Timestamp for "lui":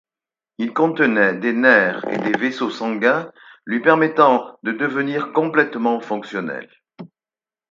3.67-3.81